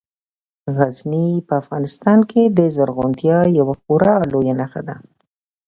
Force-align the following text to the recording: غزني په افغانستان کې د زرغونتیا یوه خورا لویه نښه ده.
غزني 0.77 1.29
په 1.47 1.53
افغانستان 1.61 2.19
کې 2.31 2.43
د 2.57 2.59
زرغونتیا 2.75 3.39
یوه 3.59 3.73
خورا 3.81 4.15
لویه 4.31 4.53
نښه 4.59 4.81
ده. 4.87 4.95